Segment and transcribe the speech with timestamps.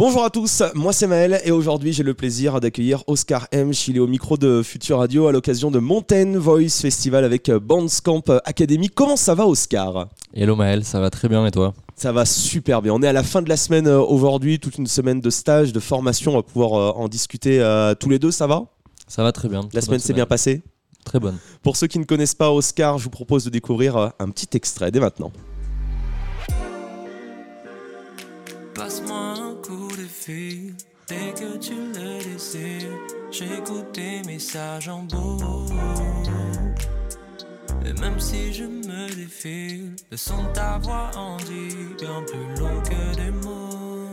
[0.00, 3.70] Bonjour à tous, moi c'est Maël et aujourd'hui j'ai le plaisir d'accueillir Oscar M.
[3.86, 8.22] Il est au micro de Future Radio à l'occasion de Mountain Voice Festival avec Bandscamp
[8.46, 8.88] Academy.
[8.88, 10.08] Comment ça va Oscar?
[10.32, 11.74] Hello Maël, ça va très bien et toi?
[11.96, 12.94] Ça va super bien.
[12.94, 15.74] On est à la fin de la semaine euh, aujourd'hui, toute une semaine de stage,
[15.74, 18.64] de formation, on va pouvoir euh, en discuter euh, tous les deux, ça va?
[19.06, 19.68] Ça va très bien.
[19.74, 20.62] La semaine s'est bien passée?
[21.04, 21.36] Très bonne.
[21.62, 24.90] Pour ceux qui ne connaissent pas Oscar, je vous propose de découvrir un petit extrait
[24.90, 25.30] dès maintenant.
[28.80, 30.74] Passe-moi un coup de fil
[31.06, 32.88] dès que tu le désires.
[33.30, 35.74] J'écoute tes messages en boucle.
[37.84, 42.58] Et même si je me défile, le son de ta voix en dit bien plus
[42.58, 44.08] long que des mots.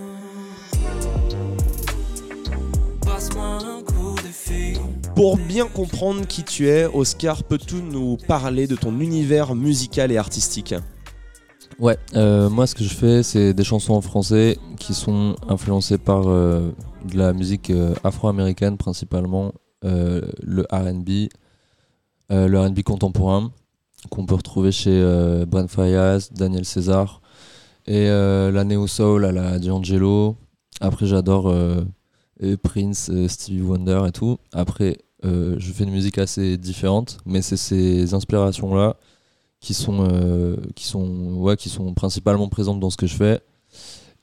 [3.06, 4.80] Passe-moi un coup de fil.
[5.16, 10.18] Pour bien comprendre qui tu es, Oscar, peux-tu nous parler de ton univers musical et
[10.18, 10.76] artistique?
[11.80, 16.00] Ouais, euh, moi ce que je fais, c'est des chansons en français qui sont influencées
[16.00, 16.72] par euh,
[17.06, 19.54] de la musique euh, afro-américaine principalement,
[19.84, 21.30] le RB,
[22.30, 23.52] le RB contemporain,
[24.10, 27.22] qu'on peut retrouver chez Bran Fayaz, Daniel César,
[27.86, 30.36] et la Neo Soul à la D'Angelo.
[30.82, 31.56] Après, j'adore
[32.64, 34.40] Prince, Stevie Wonder et tout.
[34.52, 38.98] Après, je fais une musique assez différente, mais c'est ces inspirations-là
[39.60, 43.42] qui sont euh, qui sont ouais qui sont principalement présentes dans ce que je fais.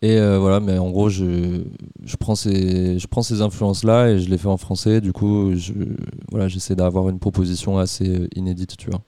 [0.03, 1.65] Et euh, voilà mais en gros je,
[2.03, 5.01] je prends ces je prends ces influences là et je les fais en français.
[5.01, 5.73] Du coup je
[6.31, 9.03] voilà j'essaie d'avoir une proposition assez euh, inédite tu vois.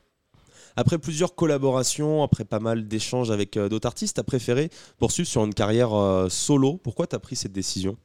[0.78, 5.42] Après plusieurs collaborations, après pas mal d'échanges avec d'autres artistes, tu as préféré poursuivre sur
[5.42, 5.91] une carrière
[6.28, 6.77] solo.
[6.77, 7.97] Pourquoi tu as pris cette décision?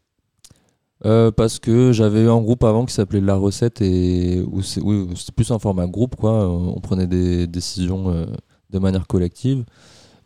[1.06, 5.32] Euh, parce que j'avais eu un groupe avant qui s'appelait La Recette et où c'était
[5.36, 6.48] plus un format groupe quoi.
[6.48, 8.26] On prenait des décisions euh,
[8.70, 9.66] de manière collective,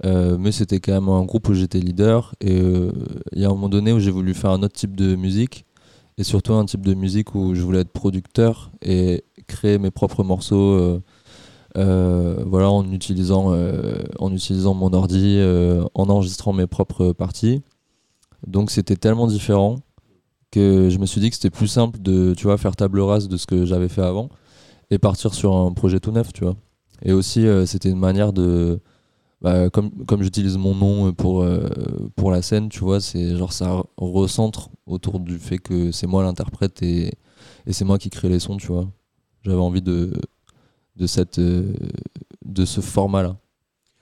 [0.04, 2.36] Euh, mais c'était quand même un groupe où j'étais leader.
[2.42, 2.58] Et
[3.32, 5.66] il y a un moment donné où j'ai voulu faire un autre type de musique
[6.18, 10.24] et surtout un type de musique où je voulais être producteur et créer mes propres
[10.24, 11.02] morceaux.
[11.76, 13.56] voilà, en utilisant,
[14.20, 15.40] en utilisant mon ordi,
[15.94, 17.62] en enregistrant mes propres parties.
[18.48, 19.78] Donc c'était tellement différent
[20.56, 23.28] que je me suis dit que c'était plus simple de tu vois faire table rase
[23.28, 24.30] de ce que j'avais fait avant
[24.90, 26.56] et partir sur un projet tout neuf tu vois.
[27.04, 28.80] Et aussi euh, c'était une manière de
[29.42, 31.70] bah, comme comme j'utilise mon nom pour euh,
[32.16, 36.24] pour la scène tu vois c'est genre ça recentre autour du fait que c'est moi
[36.24, 37.14] l'interprète et
[37.68, 38.88] et c'est moi qui crée les sons tu vois.
[39.44, 40.14] J'avais envie de
[40.96, 41.74] de cette euh,
[42.46, 43.38] de ce format là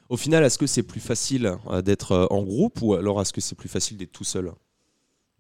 [0.10, 3.34] Au final, est-ce que c'est plus facile euh, d'être euh, en groupe ou alors est-ce
[3.34, 4.52] que c'est plus facile d'être tout seul?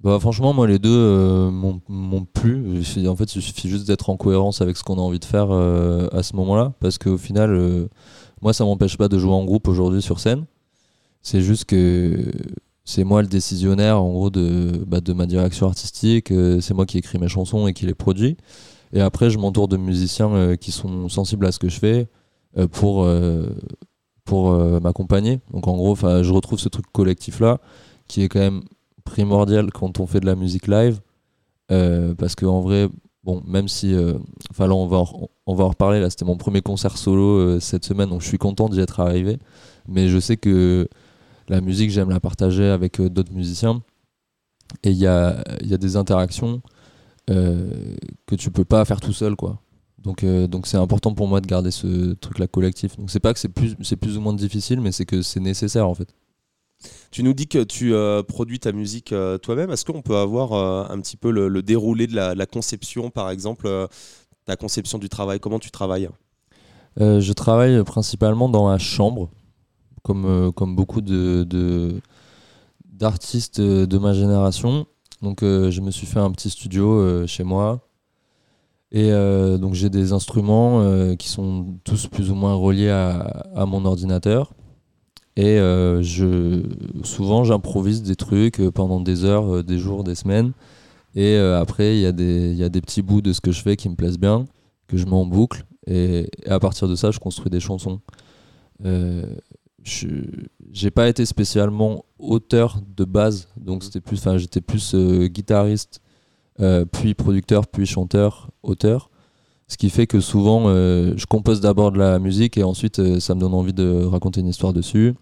[0.04, 2.84] Bah franchement moi les deux euh, m'ont plu.
[3.08, 5.48] En fait il suffit juste d'être en cohérence avec ce qu'on a envie de faire
[5.52, 6.74] euh, à ce moment-là.
[6.82, 7.88] Parce qu'au final, euh,
[8.42, 10.46] moi ça m'empêche pas de jouer en groupe aujourd'hui sur scène.
[11.22, 12.32] C'est juste que
[12.84, 16.34] c'est moi le décisionnaire en gros de, bah, ma direction artistique.
[16.60, 18.36] c'est moi qui écris mes chansons et qui les produis.
[18.92, 22.08] Et après je m'entoure de musiciens qui sont sensibles à ce que je fais
[22.72, 23.08] pour,
[24.26, 25.40] pour m'accompagner.
[25.54, 27.62] Donc en gros je retrouve ce truc collectif là
[28.10, 28.64] qui est quand même
[29.04, 31.00] primordial quand on fait de la musique live
[31.72, 32.90] euh, parce que en vrai
[33.24, 34.18] bon même si euh,
[34.52, 37.60] enfin là on va en, on va reparler là c'était mon premier concert solo euh,
[37.60, 39.38] cette semaine donc je suis content d'y être arrivé.
[39.88, 40.88] Mais je sais que
[41.50, 43.82] la musique j'aime la partager avec euh, d'autres musiciens.
[44.84, 46.62] Et il y a y a des interactions
[47.28, 49.62] que tu peux pas faire tout seul quoi.
[50.00, 52.98] Donc donc c'est important pour moi de garder ce truc là collectif.
[52.98, 55.40] Donc c'est pas que c'est plus c'est plus ou moins difficile mais c'est que c'est
[55.40, 56.14] nécessaire en fait
[57.12, 59.70] Tu nous dis que tu euh, produis ta musique euh, toi-même.
[59.72, 63.30] Est-ce qu'on peut avoir euh, un petit peu le, déroulé de la, la conception, par
[63.30, 63.88] exemple,
[64.46, 65.40] ta conception du travail?
[65.40, 66.10] Comment tu travailles?
[66.98, 69.30] Je travaille principalement dans ma chambre,
[70.04, 71.02] comme, beaucoup
[72.86, 74.86] d'artistes de ma génération.
[75.22, 77.80] Donc je me suis fait un petit studio chez moi.
[78.92, 84.54] Et donc j'ai des instruments qui sont tous plus ou moins reliés à mon ordinateur.
[85.36, 86.62] Et euh, je,
[87.04, 90.52] souvent j'improvise des trucs euh, pendant des heures, euh, des jours, des semaines.
[91.16, 93.52] Et euh, après il y, a des- y a des petits bouts de ce que
[93.52, 94.46] je fais qui me plaisent bien,
[94.88, 95.66] que je mets en boucle.
[95.88, 98.00] Et, et à partir de ça, je construis des chansons.
[98.86, 99.26] Euh,
[99.84, 100.08] je
[100.72, 104.96] j'ai pas été spécialement auteur de base, donc c'était plus, enfin j'étais plus
[105.28, 106.00] guitariste,
[106.92, 109.10] puis producteur, puis chanteur, auteur.
[109.68, 113.20] Ce qui fait que souvent, euh, je compose d'abord de la musique et ensuite euh,
[113.20, 115.14] ça me donne envie de raconter une histoire dessus.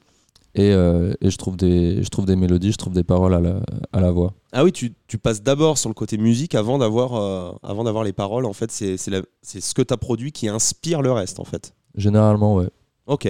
[0.54, 3.40] Et, euh, et je, trouve des, je trouve des mélodies, je trouve des paroles à
[3.40, 3.62] la,
[3.94, 4.34] à la voix.
[4.52, 8.04] Ah oui, tu, tu passes d'abord sur le côté musique avant d'avoir euh, avant d'avoir
[8.04, 8.46] les paroles.
[8.46, 11.74] En fait, c'est c'est ce que tu as produit qui inspire le reste, en fait.
[11.96, 12.70] Généralement, ouais.
[13.08, 13.30] Ok.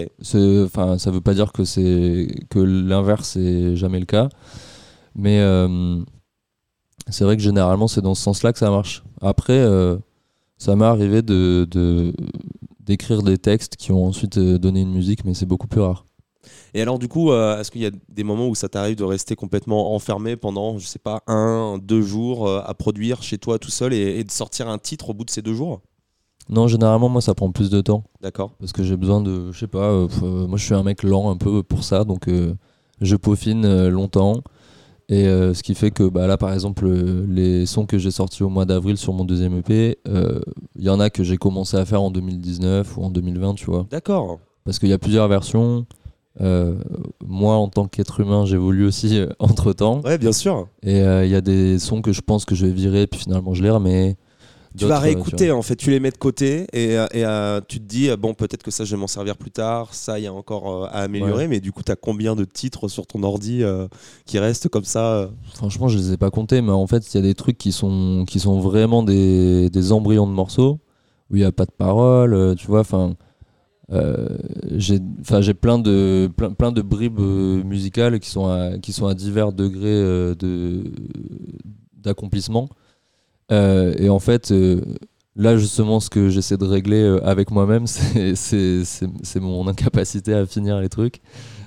[0.65, 4.29] Enfin, ça veut pas dire que c'est que l'inverse est jamais le cas,
[5.15, 6.01] mais euh,
[7.07, 9.03] c'est vrai que généralement c'est dans ce sens-là que ça marche.
[9.21, 9.63] Après,
[10.57, 12.13] ça m'est arrivé de, de-
[12.79, 16.05] d'écrire des textes qui ont ensuite donné une musique, mais c'est beaucoup plus rare.
[16.73, 19.03] Et alors, du coup, euh, est-ce qu'il y a des moments où ça t'arrive de
[19.03, 23.59] rester complètement enfermé pendant, je sais pas, un, deux jours euh, à produire chez toi
[23.59, 25.81] tout seul et, et de sortir un titre au bout de ces deux jours?
[26.49, 28.51] Non, généralement moi ça prend plus de temps D'accord.
[28.59, 30.07] parce que j'ai besoin de, je sais pas, euh,
[30.47, 32.27] moi je suis un mec lent un peu pour ça, donc
[32.99, 34.41] je peaufine longtemps.
[35.11, 38.11] Et euh, ce qui fait que bah, là, par exemple, euh, les sons que j'ai
[38.11, 40.39] sortis au mois d'avril sur mon deuxième EP, euh,
[40.77, 43.65] il y en a que j'ai commencé à faire en 2019 ou en 2020, tu
[43.65, 43.85] vois.
[43.91, 44.39] D'accord.
[44.63, 45.85] Parce qu'il y a plusieurs versions.
[46.39, 46.75] Euh,
[47.25, 50.01] moi, en tant qu'être humain, j'évolue aussi entre temps.
[50.01, 50.67] Ouais, bien sûr.
[50.83, 53.19] Et euh, il y a des sons que je pense que je vais virer, puis
[53.19, 54.15] finalement je les remets.
[54.77, 57.59] Tu vas euh, réécouter, en fait, tu les mets de côté et, euh, et, euh,
[57.67, 60.17] tu te dis, euh, bon, peut-être que ça, je vais m'en servir plus tard, ça,
[60.17, 62.87] il y a encore euh, à améliorer, mais du coup, tu as combien de titres
[62.87, 63.87] sur ton ordi euh,
[64.25, 67.17] qui restent comme ça euh Franchement, je les ai pas comptés, mais en fait, il
[67.17, 70.79] y a des trucs qui sont, qui sont vraiment des, des embryons de morceaux
[71.29, 72.81] où il n'y a pas de parole, euh, tu vois.
[72.81, 73.15] Enfin,
[73.91, 74.27] euh,
[74.77, 78.93] j'ai, enfin, j'ai plein de, plein, plein de bribes euh, musicales qui sont à, qui
[78.93, 80.83] sont à divers degrés euh, de,
[81.97, 82.69] d'accomplissement.
[83.51, 84.53] Euh, et en fait,
[85.35, 88.83] là, justement, ce que j'essaie de régler avec moi-même, c'est,
[89.41, 91.21] mon incapacité à finir les trucs.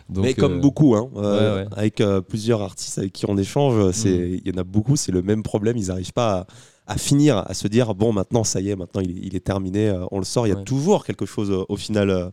[0.09, 1.69] Donc, Mais comme euh, beaucoup, hein, euh, ouais, ouais.
[1.77, 4.41] avec euh, plusieurs artistes avec qui on échange, c'est- Mm.
[4.45, 6.47] il y en a beaucoup, c'est le même problème, ils n'arrivent pas à,
[6.87, 9.45] à finir, à se dire, bon, maintenant, ça y est, maintenant, il est, il est
[9.45, 10.65] terminé, euh, on le sort, il y a Ouais.
[10.65, 12.29] toujours quelque chose euh, au final euh,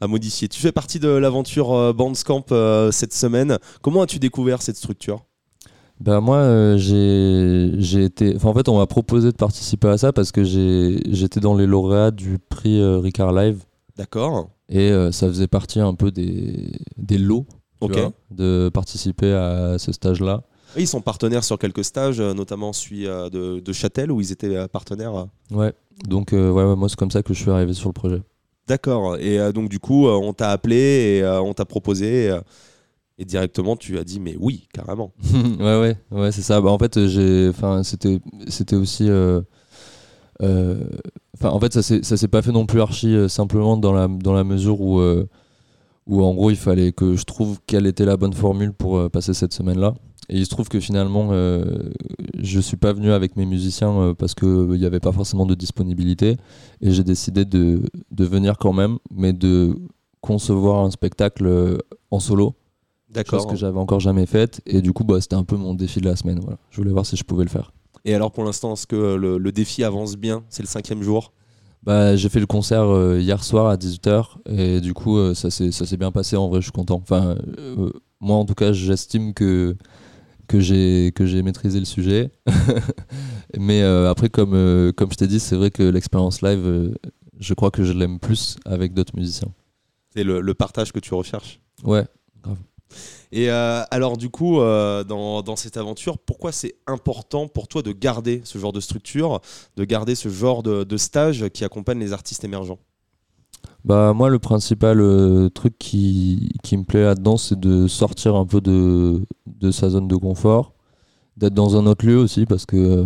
[0.00, 0.48] à modifier.
[0.48, 2.46] Tu fais partie de l'aventure Bandscamp
[2.90, 3.58] cette semaine.
[3.82, 5.24] Comment as-tu découvert cette structure?
[6.00, 10.12] Bah moi euh, j'ai été enfin en fait on m'a proposé de participer à ça
[10.12, 13.62] parce que j'ai j'étais dans les lauréats du prix euh, Ricard Live
[13.96, 17.46] D'accord et euh, ça faisait partie un peu des des lots
[17.80, 20.42] vois, de participer à ce stage là.
[20.42, 24.20] Oui, Ils sont partenaires sur quelques stages, euh, notamment celui euh, de, de Châtel, où
[24.20, 25.26] ils étaient euh, partenaires.
[25.50, 25.72] Ouais.
[26.06, 28.22] Donc euh, ouais, ouais, moi c'est comme ça que je suis arrivé sur le projet.
[28.66, 29.16] D'accord.
[29.18, 32.34] Et euh, donc, du coup, on t'a appelé et on t'a proposé.
[33.18, 35.12] et directement, tu as dit, mais oui, carrément.
[35.60, 36.60] ouais ouais ouais c'est ça.
[36.60, 37.50] Bah en fait j'ai
[37.82, 39.42] c'était c'était aussi euh,
[40.42, 40.82] euh,
[41.42, 44.08] en fait ça s'est ça s'est pas fait non plus archi euh, simplement dans la
[44.08, 45.00] dans la mesure où
[46.06, 49.08] où en gros il fallait que je trouve quelle était la bonne formule pour euh,
[49.08, 49.94] passer cette semaine là
[50.28, 51.90] et il se trouve que finalement euh,
[52.38, 55.46] je suis pas venu avec mes musiciens euh, parce que il n'y avait pas forcément
[55.46, 56.36] de disponibilité.
[56.80, 59.76] Et j'ai décidé de, de venir quand même mais de
[60.20, 61.78] concevoir un spectacle euh,
[62.10, 62.54] en solo.
[63.08, 63.46] Chose D'accord.
[63.48, 64.62] que j'avais encore jamais faite.
[64.64, 66.58] Et du coup bah, c'était un peu mon défi de la semaine voilà.
[66.70, 67.72] je voulais voir si je pouvais le faire.
[68.04, 70.42] Et alors, pour l'instant, est-ce que le, le défi avance bien?
[70.48, 71.32] C'est le cinquième jour?
[71.84, 75.50] Bah, j'ai fait le concert euh, hier soir à 18h et du coup euh, ça
[75.50, 77.00] s'est ça s'est bien passé en vrai je suis content.
[77.02, 77.90] Enfin euh,
[78.20, 79.76] moi en tout cas j'estime que
[80.46, 82.30] que j'ai que j'ai maîtrisé le sujet.
[83.58, 86.94] Mais euh, après comme comme je t'ai dit c'est vrai que l'expérience live
[87.40, 89.48] je crois que je l'aime plus avec d'autres musiciens.
[90.14, 91.60] C'est le, le partage que tu recherches.
[91.84, 92.04] Ouais
[93.32, 97.82] Et euh, alors, du coup, euh, dans, dans cette aventure, pourquoi c'est important pour toi
[97.82, 99.40] de garder ce genre de structure,
[99.76, 102.78] de garder ce genre de, de stage qui accompagne les artistes émergents?
[103.84, 108.46] Bah moi le principal euh, truc qui, qui me plaît là-dedans c'est de sortir un
[108.46, 110.72] peu de, de sa zone de confort,
[111.36, 113.04] d'être dans un autre lieu aussi parce que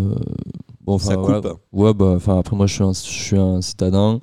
[0.82, 1.40] bon Ça voilà.
[1.40, 1.60] coupe.
[1.72, 4.20] Ouais bah après moi je suis un, je suis un citadin.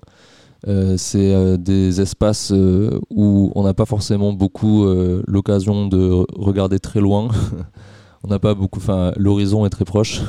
[0.67, 4.85] Euh, c'est euh, des espaces euh, où on n'a pas forcément beaucoup
[5.27, 7.29] l'occasion de re- regarder très loin.
[8.23, 10.21] on n'a pas beaucoup, enfin l'horizon est très proche.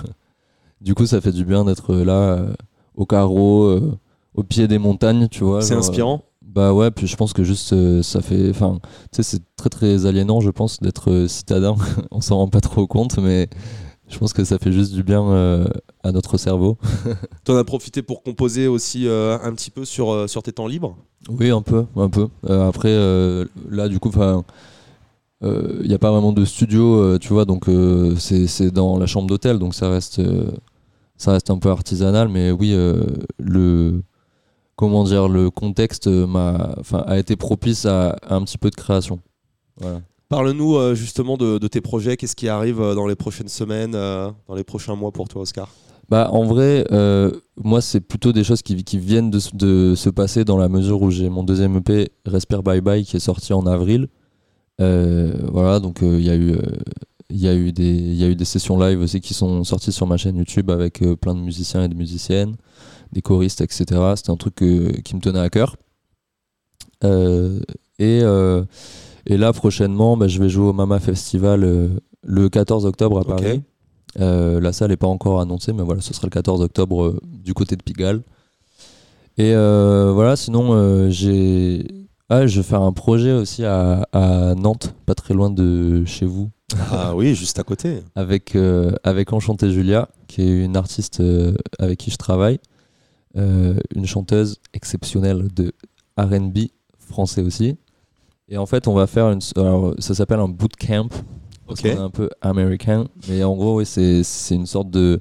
[0.80, 2.44] du coup ça fait du bien d'être là
[2.96, 3.78] au carreau,
[4.34, 5.62] au pied des montagnes, tu vois.
[5.62, 6.22] C'est inspirant
[6.54, 8.50] bah ouais, puis je pense que juste euh, ça fait.
[8.50, 8.78] Enfin,
[9.10, 11.74] tu sais, c'est très très aliénant, je pense, d'être euh, citadin.
[12.12, 13.48] On s'en rend pas trop compte, mais
[14.14, 15.66] je pense que ça fait juste du bien euh,
[16.04, 16.78] à notre cerveau.
[17.44, 20.52] Tu en as profité pour composer aussi euh, un petit peu sur, euh, sur tes
[20.52, 20.96] temps libres?
[21.28, 22.28] Oui, un peu, un peu.
[22.48, 22.94] Euh, après,
[23.70, 24.12] là, du coup.
[25.42, 27.64] Il n'y a pas vraiment de studio, tu vois, donc
[28.18, 30.22] c'est dans la chambre d'hôtel, donc ça reste,
[31.16, 32.72] ça reste un peu artisanal, mais oui,
[33.38, 34.02] le,
[34.76, 39.18] comment dire, le contexte enfin, a été propice à, à un petit peu de création.
[39.78, 40.00] Voilà.
[40.34, 44.32] Parle-nous euh, justement de, tes projets, qu'est-ce qui arrive euh, dans les prochaines semaines, euh,
[44.48, 45.68] dans les prochains mois pour toi, Oscar?
[46.08, 46.84] Bah, en vrai,
[47.62, 51.28] moi, c'est plutôt des choses qui, viennent de, se passer dans la mesure où j'ai
[51.28, 54.08] mon deuxième EP, Respire Bye Bye, qui est sorti en avril.
[54.80, 56.56] Voilà, donc il y a eu.
[57.70, 60.68] des, y a eu des sessions live aussi qui sont sorties sur ma chaîne YouTube
[60.68, 62.56] avec plein de musiciens et de musiciennes,
[63.12, 63.84] des choristes, etc.
[64.16, 65.76] C'était un truc qui me tenait à cœur.
[68.00, 68.20] Et,
[69.26, 71.88] et là, prochainement, bah, je vais jouer au Mama Festival euh,
[72.22, 73.24] le 14 octobre à.
[73.24, 73.62] Paris.
[74.20, 77.20] Euh, la salle n'est pas encore annoncée, mais voilà, ce sera le 14 octobre euh,
[77.24, 78.22] du côté de Pigalle.
[79.38, 82.06] Et voilà, sinon, j'ai.
[82.30, 86.24] Ah, je vais faire un projet aussi à, à Nantes, pas très loin de chez
[86.24, 86.50] vous,
[86.90, 88.02] Ah oui, juste à côté.
[88.14, 88.56] avec,
[89.02, 91.20] avec Enchantée Julia, qui est une artiste
[91.80, 92.60] avec qui je travaille,
[93.34, 95.72] une chanteuse exceptionnelle de
[96.16, 97.76] RB français aussi.
[98.48, 99.40] Et en fait, on va faire une.
[99.56, 101.08] Alors, ça s'appelle un bootcamp.
[101.66, 101.82] Parce Ok.
[101.82, 103.06] qu'on est un peu américain.
[103.28, 105.18] Mais en gros, oui, c'est c'est une sorte de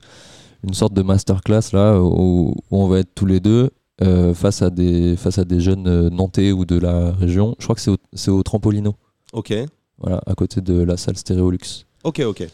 [0.67, 3.69] une sorte de masterclass là où, où on va être tous les deux
[4.01, 7.55] euh, face à des face à des jeunes euh, nantais ou de la région.
[7.59, 8.95] Je crois que c'est au, c'est au Trampolino,
[9.31, 9.53] Ok.
[9.97, 11.85] voilà, à côté de la salle Stéréolux.
[12.03, 12.41] Ok, ok.
[12.41, 12.49] Et,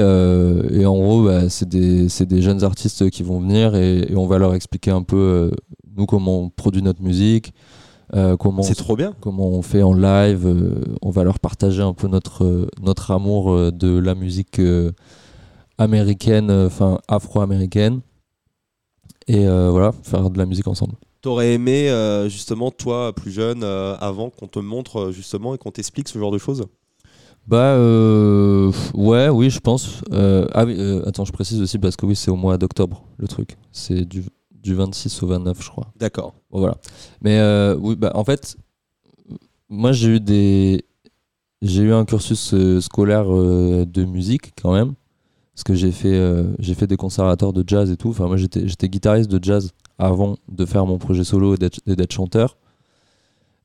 [0.00, 4.10] euh, et en gros, bah, c'est des, c'est des jeunes artistes qui vont venir et,
[4.10, 5.50] et on va leur expliquer un peu, euh,
[5.96, 7.52] nous, comment on produit notre musique,
[8.14, 9.14] euh, comment, C'est trop bien.
[9.20, 10.46] comment on fait en live.
[10.46, 14.60] euh, on va leur partager un peu notre, euh, notre amour de la musique
[15.78, 18.00] américaine, enfin afro-américaine.
[19.26, 20.94] Et voilà, faire de la musique ensemble.
[21.20, 21.90] T'aurais aimé,
[22.28, 26.38] justement, toi, plus jeune, avant qu'on te montre, justement, et qu'on t'explique ce genre de
[26.38, 26.64] choses?
[27.48, 30.02] Bah euh, ouais, oui, je pense.
[30.12, 33.04] Euh, ah oui, euh, attends, je précise aussi parce que oui, c'est au mois d'octobre
[33.16, 33.56] le truc.
[33.72, 34.22] C'est du,
[34.62, 35.92] du 26 au 29, je crois.
[35.96, 36.34] D'accord.
[36.50, 36.76] Bon, voilà.
[37.22, 38.56] Mais euh, oui, bah en fait,
[39.68, 40.84] moi j'ai eu des,
[41.62, 44.94] j'ai eu un cursus euh, scolaire euh, de musique quand même,
[45.54, 46.20] parce que j'ai fait,
[46.58, 48.10] j'ai fait des conservatoires de jazz et tout.
[48.10, 51.80] Enfin, moi j'étais, j'étais guitariste de jazz avant de faire mon projet solo et d'être,
[51.86, 52.56] et d'être chanteur.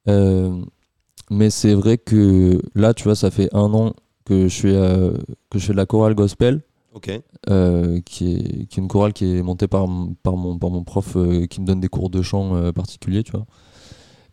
[0.08, 3.94] Mais c'est vrai que là, tu vois, ça fait un an
[4.26, 6.62] que je suis, que je fais de la chorale gospel
[6.94, 7.10] Ok.
[7.50, 9.88] euh, qui, est, une chorale qui est montée par,
[10.22, 13.24] par, mon, par mon prof euh, qui me donne des cours de chant euh, particuliers,
[13.24, 13.46] tu vois.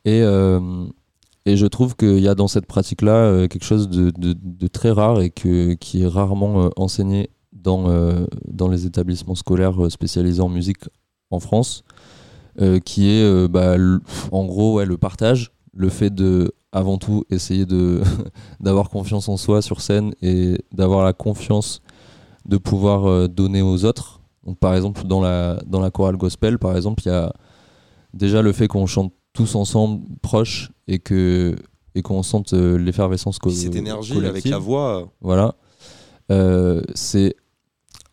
[0.05, 0.21] Et,
[1.47, 5.21] et je trouve qu'il y a dans cette pratique-là quelque chose de, de- très rare
[5.21, 7.85] et que, qui est rarement enseigné dans,
[8.49, 10.85] dans les établissements scolaires spécialisés en musique
[11.31, 11.85] en France,
[12.87, 13.77] qui est bah,
[14.33, 17.67] en gros le partage, le fait de avant tout essayer
[18.61, 21.83] d'avoir confiance en soi sur scène et d'avoir la confiance
[22.51, 24.21] de pouvoir euh, donner aux autres.
[24.45, 27.33] Donc par exemple dans la dans la chorale gospel par exemple, il y a
[28.13, 31.55] déjà le fait qu'on chante tous ensemble proches et que
[31.95, 34.51] et qu'on sente euh, l'effervescence co- Puis cette énergie avec collective.
[34.53, 35.09] la voix.
[35.21, 35.55] Voilà.
[36.31, 37.35] Euh, c'est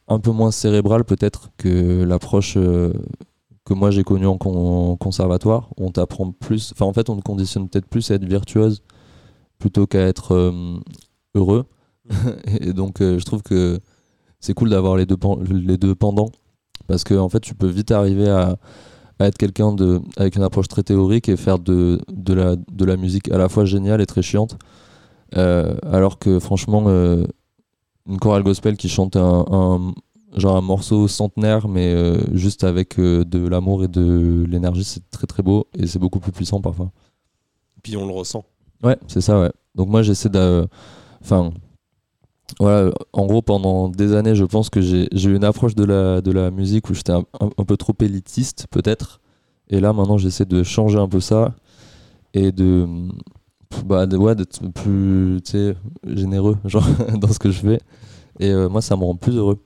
[0.08, 2.94] un peu moins cérébral peut-être que l'approche euh,
[3.66, 5.70] que moi j'ai connue en, con- en conservatoire.
[5.78, 8.82] On t'apprend plus, enfin en fait on te conditionne peut-être plus à être virtuose
[9.60, 10.78] plutôt qu'à être euh,
[11.36, 11.66] heureux.
[12.62, 13.80] Et donc je trouve que
[14.40, 15.18] c'est cool d'avoir les deux,
[15.50, 16.30] les deux pendants
[16.88, 18.58] parce que en fait tu peux vite arriver à,
[19.20, 22.86] à être quelqu'un de avec une approche très théorique et faire de, de, la, de
[22.86, 24.58] la musique à la fois géniale et très chiante.
[25.36, 27.26] Euh, alors que franchement, euh,
[28.08, 29.94] une chorale gospel qui chante un, un-
[30.38, 35.26] genre un morceau centenaire, mais euh, juste avec de l'amour et de l'énergie, c'est très
[35.28, 36.92] très beau et c'est beaucoup plus puissant parfois.
[37.84, 38.46] Puis on le ressent.
[38.84, 39.52] Ouais, c'est ça, ouais.
[39.76, 40.68] Donc moi j'essaie de.
[41.22, 41.52] Enfin.
[42.60, 46.22] Voilà, en gros, pendant des années, je pense que j'ai eu une approche de la,
[46.22, 49.20] de la musique où j'étais un, un- un peu trop élitiste, peut-être.
[49.70, 51.54] Et là, maintenant, j'essaie de changer un peu ça
[52.34, 52.88] et de.
[53.86, 55.42] Bah, de- ouais, d'être plus
[56.06, 56.88] généreux genre,
[57.20, 57.80] dans ce que je fais.
[58.40, 59.60] Et euh, moi, ça me rend plus heureux.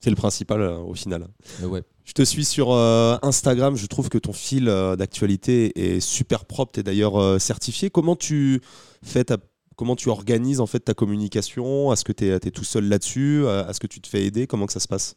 [0.00, 1.26] C'est le principal euh, au final.
[1.60, 1.82] Mais ouais.
[2.04, 6.44] Je te suis sur euh, Instagram, je trouve que ton fil euh, d'actualité est super
[6.44, 7.90] propre, tu es d'ailleurs euh, certifié.
[7.90, 8.60] Comment tu
[9.04, 9.36] fais ta-
[9.76, 11.92] comment tu organises en fait ta communication?
[11.92, 13.42] Est-ce que tu es, tout seul là-dessus?
[13.44, 14.46] Euh, Est-ce que tu te fais aider?
[14.46, 15.16] Comment ça se passe?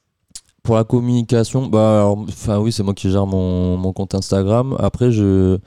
[0.63, 2.11] Pour la communication, bah,
[2.59, 4.75] oui, c'est moi qui gère mon, compte Instagram.
[4.79, 5.59] Après, je,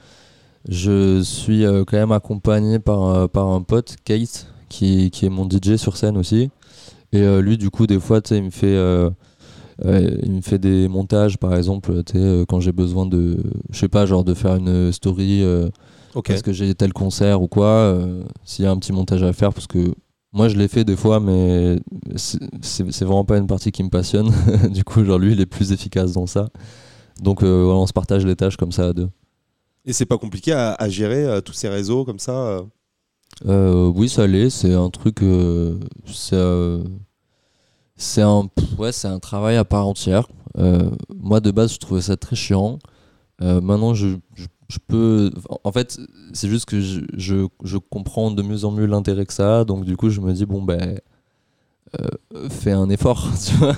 [1.23, 5.95] suis euh, quand même accompagné par, euh, un pote, Kate, qui, est mon DJ sur
[5.95, 6.49] scène aussi.
[7.11, 9.09] Et euh, lui, du coup, des fois, il me fait, euh,
[9.85, 13.37] euh, des montages, par exemple, euh, quand j'ai besoin de,
[13.71, 15.43] je sais de faire une story
[16.15, 16.27] euh, Ok.
[16.29, 17.65] parce que j'ai tel concert ou quoi.
[17.67, 19.93] euh, S'il y a un petit montage à faire, parce que
[20.31, 21.79] moi, je l'ai fait des fois, mais
[22.15, 24.31] c'est vraiment pas une partie qui me passionne.
[24.71, 26.49] du coup, genre lui, il est plus efficace dans ça.
[27.21, 29.09] Donc, euh, voilà, on se partage les tâches comme ça à deux.
[29.85, 32.61] Et c'est pas compliqué à, à gérer euh, tous ces réseaux comme ça
[33.45, 34.49] oui, ça l'est.
[34.49, 35.19] C'est un truc.
[36.05, 36.35] c'est
[38.21, 40.27] un, ouais, un travail à part entière.
[40.57, 42.79] Moi, de base, je trouvais ça très chiant.
[43.39, 45.31] Maintenant, je, je, je peux.
[45.63, 45.99] En fait,
[46.33, 49.65] c'est juste que je, je, je comprends de mieux en mieux l'intérêt que ça a.
[49.65, 50.99] Donc, du coup, je me dis, bon, ben.
[51.99, 53.75] euh, fais un effort, tu vois.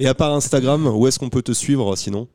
[0.00, 2.28] Et à part Instagram, où est-ce qu'on peut te suivre sinon?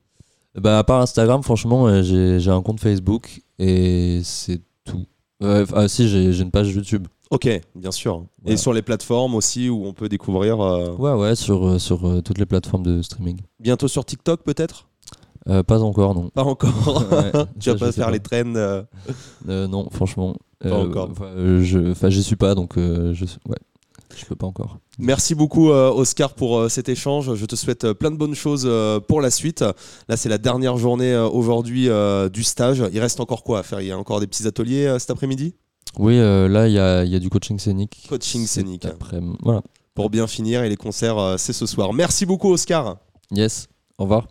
[0.55, 2.01] Bah, à part Instagram, franchement, euh,
[2.39, 5.05] j'ai un compte Facebook et c'est tout.
[5.43, 7.07] Euh, ah, si, j'ai une page YouTube.
[7.31, 8.25] Ok, bien sûr.
[8.45, 10.59] Et sur les plateformes aussi où on peut découvrir.
[10.59, 13.37] euh, Ouais, ouais, sur, sur euh, toutes les plateformes de streaming.
[13.59, 14.88] Bientôt sur TikTok peut-être?
[15.49, 16.29] Euh, pas encore, non.
[16.29, 17.05] Pas encore.
[17.11, 18.55] Ouais, tu vas pas faire les trends.
[18.55, 18.83] euh,
[19.47, 20.35] Euh, non, franchement.
[20.61, 21.09] Pas encore.
[21.11, 21.29] Enfin,
[21.61, 23.57] je, enfin, j'y suis pas, donc je, ouais,
[24.15, 24.77] je peux pas encore.
[24.99, 27.33] Merci beaucoup Oscar pour cet échange.
[27.35, 28.69] Je te souhaite plein de bonnes choses
[29.07, 29.63] pour la suite.
[30.09, 31.87] Là c'est la dernière journée aujourd'hui
[32.33, 32.83] du stage.
[32.91, 33.79] Il reste encore quoi à faire?
[33.79, 35.55] Il y a encore des petits ateliers cet après-midi?
[35.97, 38.05] Oui, là, il y a, il y a du coaching scénique.
[38.09, 38.85] Coaching scénique.
[38.85, 39.61] après- Voilà.
[39.95, 41.93] Pour bien finir et les concerts c'est ce soir.
[41.93, 42.97] Merci beaucoup Oscar.
[43.31, 43.67] Yes.
[43.97, 44.27] Au revoir.